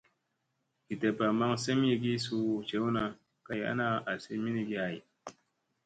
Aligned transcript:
Gi 0.85 0.95
deppa 1.01 1.25
maŋ 1.39 1.51
semyegii 1.63 2.19
suu 2.25 2.51
jewna 2.69 3.03
kay 3.45 3.61
ana 3.71 3.87
asi 4.11 4.33
minigi 4.43 4.75
hay. 4.83 4.97